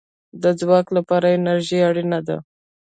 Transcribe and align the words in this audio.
د 0.41 0.43
ځواک 0.59 0.87
لپاره 0.97 1.27
انرژي 1.37 1.79
اړین 1.89 2.11
ده 2.27 2.37